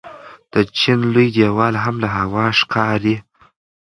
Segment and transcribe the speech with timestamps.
[0.53, 3.15] د چین لوی دیوال هم له هوا ښکاري.